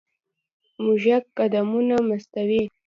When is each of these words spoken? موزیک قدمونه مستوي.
موزیک 0.83 1.23
قدمونه 1.37 1.95
مستوي. 2.09 2.63